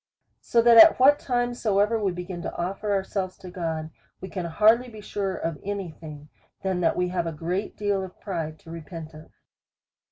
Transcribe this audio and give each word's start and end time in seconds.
So 0.41 0.63
that 0.63 0.77
at 0.77 0.97
what 0.99 1.19
time 1.19 1.53
soever 1.53 2.03
we 2.03 2.11
begin 2.11 2.41
to 2.41 2.55
offer 2.57 2.91
ourselves 2.91 3.37
to 3.37 3.51
God, 3.51 3.91
we 4.19 4.29
can 4.29 4.45
hardly 4.47 4.89
be 4.89 4.99
surer 4.99 5.35
of 5.37 5.59
any 5.63 5.91
thing, 5.91 6.29
than 6.63 6.81
that 6.81 6.97
we 6.97 7.09
have 7.09 7.27
a 7.27 7.31
great 7.31 7.77
deal 7.77 8.03
of 8.03 8.19
pride 8.19 8.57
to 8.61 8.71
repent 8.71 9.13
of. 9.13 9.29